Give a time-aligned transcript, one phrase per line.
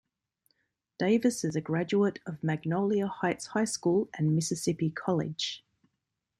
[0.97, 5.63] Davis is a graduate of Magnolia Heights High School and Mississippi College.